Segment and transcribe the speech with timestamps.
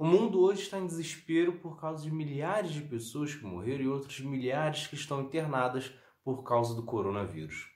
[0.00, 3.88] O mundo hoje está em desespero por causa de milhares de pessoas que morreram e
[3.88, 5.92] outras milhares que estão internadas
[6.24, 7.68] por causa do coronavírus.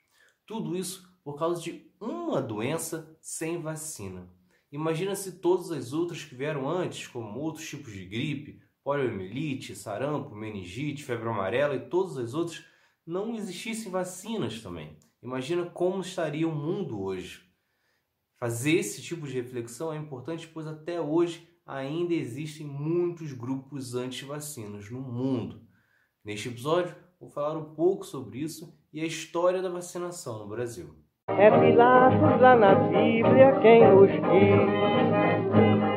[0.47, 4.33] Tudo isso por causa de uma doença sem vacina.
[4.73, 10.35] Imagina se todas as outras que vieram antes, como outros tipos de gripe, poliomielite, sarampo,
[10.35, 12.65] meningite, febre amarela e todas as outras,
[13.07, 14.99] não existissem vacinas também.
[15.23, 17.43] Imagina como estaria o mundo hoje.
[18.39, 24.91] Fazer esse tipo de reflexão é importante, pois até hoje ainda existem muitos grupos anti-vacinas
[24.91, 25.63] no mundo.
[26.25, 30.95] Neste episódio, vou falar um pouco sobre isso e a história da vacinação no Brasil.
[31.29, 34.75] É Pilatos lá na Bíblia quem nos diz,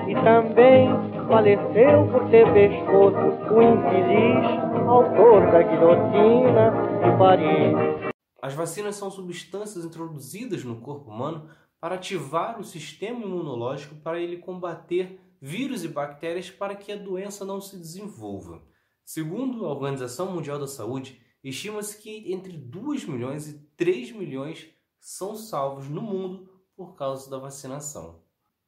[0.07, 0.87] e também
[1.27, 3.17] faleceu por ter pescoço
[3.53, 6.71] o infeliz autor da guilhotina
[7.03, 8.13] de Paris.
[8.41, 11.49] As vacinas são substâncias introduzidas no corpo humano
[11.81, 17.45] para ativar o sistema imunológico para ele combater vírus e bactérias para que a doença
[17.45, 18.63] não se desenvolva.
[19.05, 24.67] Segundo a Organização Mundial da Saúde, estima-se que entre 2 milhões e 3 milhões
[24.99, 28.21] são salvos no mundo por causa da vacinação.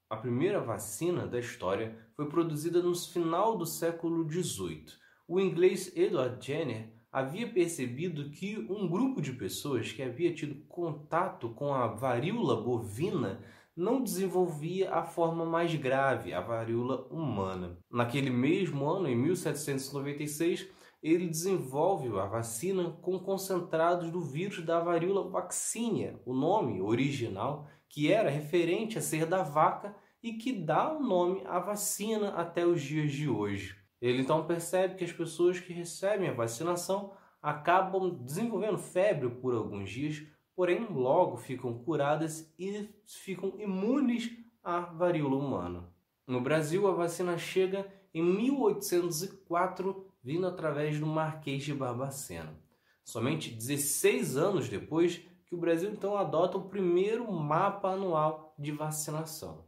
[0.09, 4.85] A primeira vacina da história foi produzida no final do século XVIII.
[5.27, 11.49] O inglês Edward Jenner havia percebido que um grupo de pessoas que havia tido contato
[11.49, 13.43] com a varíola bovina
[13.79, 17.77] não desenvolvia a forma mais grave, a varíola humana.
[17.89, 20.67] Naquele mesmo ano, em 1796,
[21.01, 28.11] ele desenvolve a vacina com concentrados do vírus da varíola vaccinia, o nome original que
[28.11, 32.81] era referente a ser da vaca e que dá o nome à vacina até os
[32.81, 33.77] dias de hoje.
[34.01, 39.89] Ele então percebe que as pessoas que recebem a vacinação acabam desenvolvendo febre por alguns
[39.89, 40.21] dias
[40.59, 44.29] porém logo ficam curadas e ficam imunes
[44.61, 45.89] à varíola humana.
[46.27, 52.53] No Brasil, a vacina chega em 1804, vindo através do Marquês de Barbacena.
[53.05, 59.63] Somente 16 anos depois que o Brasil então adota o primeiro mapa anual de vacinação.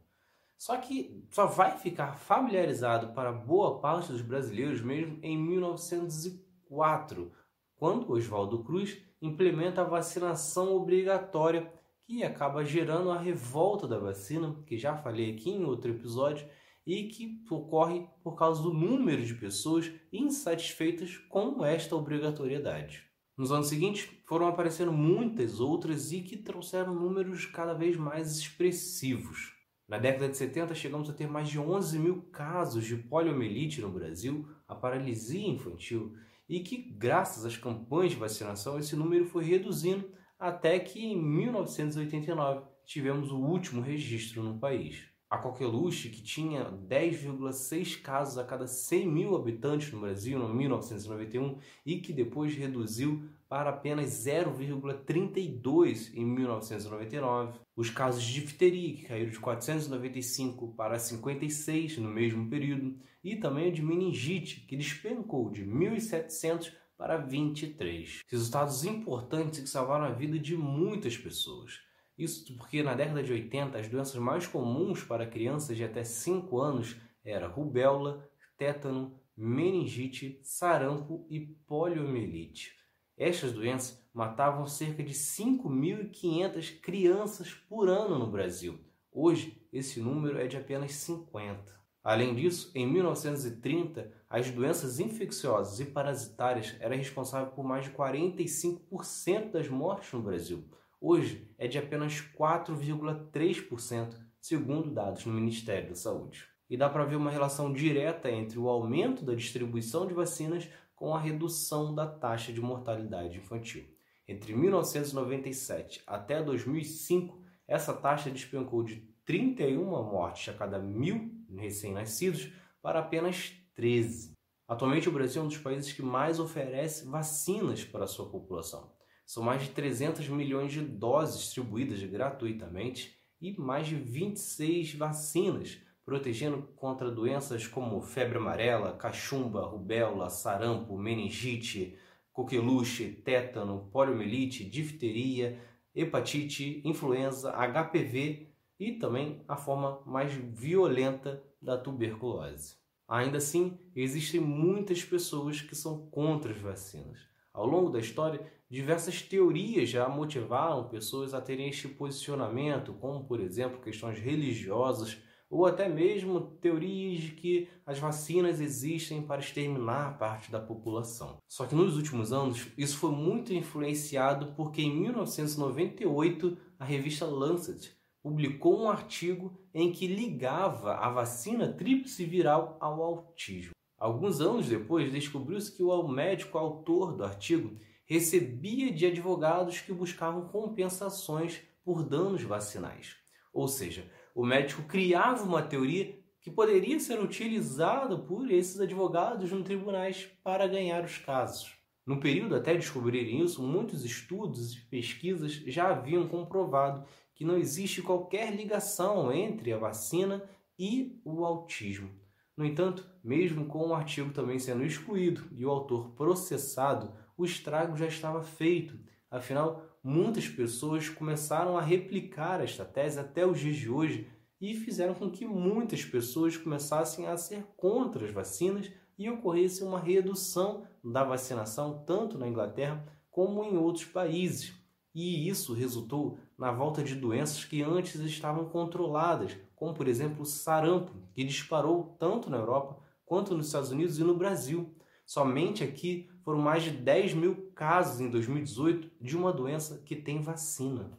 [0.58, 7.32] Só que só vai ficar familiarizado para boa parte dos brasileiros mesmo em 1904,
[7.82, 11.68] quando Oswaldo Cruz implementa a vacinação obrigatória,
[12.06, 16.46] que acaba gerando a revolta da vacina, que já falei aqui em outro episódio,
[16.86, 23.02] e que ocorre por causa do número de pessoas insatisfeitas com esta obrigatoriedade.
[23.36, 29.56] Nos anos seguintes, foram aparecendo muitas outras e que trouxeram números cada vez mais expressivos.
[29.88, 33.90] Na década de 70, chegamos a ter mais de 11 mil casos de poliomielite no
[33.90, 36.14] Brasil, a paralisia infantil
[36.52, 42.66] e que, graças às campanhas de vacinação, esse número foi reduzindo até que em 1989
[42.84, 45.11] tivemos o último registro no país.
[45.32, 51.56] A Coqueluche, que tinha 10,6 casos a cada 100 mil habitantes no Brasil em 1991
[51.86, 57.58] e que depois reduziu para apenas 0,32 em 1999.
[57.74, 62.94] Os casos de difteria, que caíram de 495 para 56 no mesmo período.
[63.24, 68.20] E também o de meningite, que despencou de 1.700 para 23.
[68.28, 71.80] Resultados importantes que salvaram a vida de muitas pessoas.
[72.16, 76.58] Isso porque na década de 80 as doenças mais comuns para crianças de até 5
[76.58, 82.76] anos eram rubéola, tétano, meningite, sarampo e poliomielite.
[83.16, 88.78] Estas doenças matavam cerca de 5.500 crianças por ano no Brasil.
[89.10, 91.80] Hoje, esse número é de apenas 50.
[92.02, 99.52] Além disso, em 1930, as doenças infecciosas e parasitárias eram responsáveis por mais de 45%
[99.52, 100.64] das mortes no Brasil.
[101.04, 106.46] Hoje é de apenas 4,3%, segundo dados no Ministério da Saúde.
[106.70, 111.12] E dá para ver uma relação direta entre o aumento da distribuição de vacinas com
[111.12, 113.84] a redução da taxa de mortalidade infantil.
[114.28, 123.00] Entre 1997 até 2005, essa taxa despencou de 31 mortes a cada mil recém-nascidos para
[123.00, 124.34] apenas 13.
[124.68, 129.01] Atualmente, o Brasil é um dos países que mais oferece vacinas para a sua população.
[129.24, 136.62] São mais de 300 milhões de doses distribuídas gratuitamente e mais de 26 vacinas, protegendo
[136.76, 141.96] contra doenças como febre amarela, cachumba, rubéola, sarampo, meningite,
[142.32, 145.58] coqueluche, tétano, poliomielite, difteria,
[145.94, 148.48] hepatite, influenza, HPV
[148.78, 152.76] e também a forma mais violenta da tuberculose.
[153.06, 157.18] Ainda assim, existem muitas pessoas que são contra as vacinas.
[157.52, 158.40] Ao longo da história,
[158.72, 165.18] diversas teorias já motivaram pessoas a terem este posicionamento, como, por exemplo, questões religiosas
[165.50, 171.36] ou até mesmo teorias de que as vacinas existem para exterminar parte da população.
[171.46, 177.94] Só que nos últimos anos isso foi muito influenciado porque em 1998 a revista Lancet
[178.22, 183.72] publicou um artigo em que ligava a vacina tríplice viral ao autismo.
[183.98, 187.78] Alguns anos depois, descobriu-se que o médico autor do artigo
[188.12, 193.16] recebia de advogados que buscavam compensações por danos vacinais.
[193.54, 194.04] Ou seja,
[194.34, 200.66] o médico criava uma teoria que poderia ser utilizada por esses advogados nos tribunais para
[200.66, 201.72] ganhar os casos.
[202.04, 208.02] No período até descobrirem isso, muitos estudos e pesquisas já haviam comprovado que não existe
[208.02, 210.42] qualquer ligação entre a vacina
[210.78, 212.10] e o autismo.
[212.54, 217.96] No entanto, mesmo com o artigo também sendo excluído e o autor processado, o estrago
[217.96, 218.98] já estava feito.
[219.30, 224.28] Afinal, muitas pessoas começaram a replicar esta tese até os dias de hoje
[224.60, 229.98] e fizeram com que muitas pessoas começassem a ser contra as vacinas e ocorresse uma
[229.98, 234.72] redução da vacinação tanto na Inglaterra como em outros países.
[235.14, 240.46] E isso resultou na volta de doenças que antes estavam controladas, como por exemplo o
[240.46, 244.94] sarampo, que disparou tanto na Europa quanto nos Estados Unidos e no Brasil.
[245.26, 250.40] Somente aqui foram mais de 10 mil casos em 2018 de uma doença que tem
[250.40, 251.18] vacina.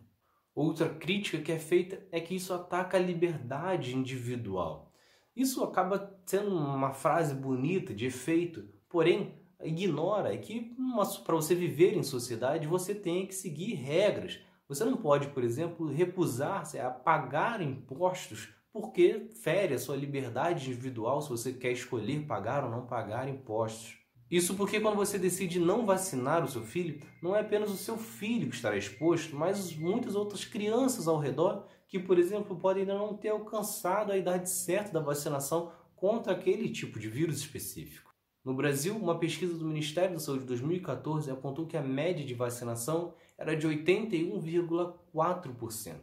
[0.56, 4.92] Outra crítica que é feita é que isso ataca a liberdade individual.
[5.36, 10.76] Isso acaba sendo uma frase bonita, de efeito, porém ignora que
[11.24, 15.88] para você viver em sociedade você tem que seguir regras, você não pode, por exemplo,
[15.88, 22.64] recusar-se a pagar impostos porque fere a sua liberdade individual se você quer escolher pagar
[22.64, 24.03] ou não pagar impostos.
[24.30, 27.98] Isso porque quando você decide não vacinar o seu filho, não é apenas o seu
[27.98, 32.98] filho que estará exposto, mas muitas outras crianças ao redor que, por exemplo, podem ainda
[32.98, 38.12] não ter alcançado a idade certa da vacinação contra aquele tipo de vírus específico.
[38.44, 42.34] No Brasil, uma pesquisa do Ministério da Saúde de 2014 apontou que a média de
[42.34, 45.96] vacinação era de 81,4%,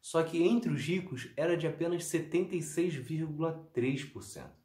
[0.00, 4.58] só que entre os ricos era de apenas 76,3%.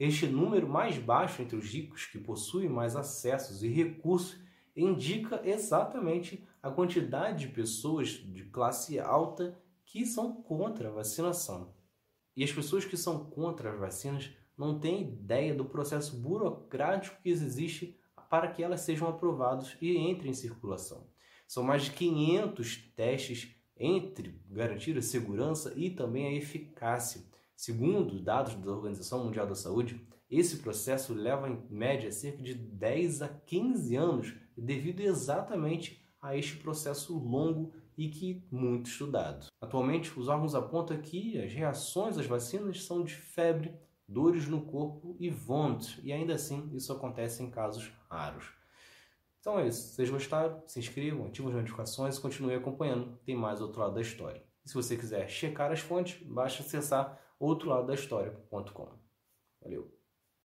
[0.00, 4.40] Este número mais baixo entre os ricos, que possuem mais acessos e recursos,
[4.74, 11.74] indica exatamente a quantidade de pessoas de classe alta que são contra a vacinação.
[12.34, 17.28] E as pessoas que são contra as vacinas não tem ideia do processo burocrático que
[17.28, 18.00] existe
[18.30, 21.10] para que elas sejam aprovadas e entrem em circulação.
[21.46, 27.29] São mais de 500 testes entre garantir a segurança e também a eficácia.
[27.60, 33.20] Segundo dados da Organização Mundial da Saúde, esse processo leva em média cerca de 10
[33.20, 39.48] a 15 anos, devido exatamente a este processo longo e que muito estudado.
[39.60, 43.78] Atualmente, os órgãos apontam que as reações às vacinas são de febre,
[44.08, 48.54] dores no corpo e vômitos, e ainda assim isso acontece em casos raros.
[49.38, 49.82] Então é isso.
[49.82, 53.18] Se vocês gostaram, se inscrevam, ativem as notificações e continuem acompanhando.
[53.22, 54.42] Tem mais outro lado da história.
[54.64, 58.88] E se você quiser checar as fontes, basta acessar outroladodahistoria.com.
[59.62, 59.99] Valeu!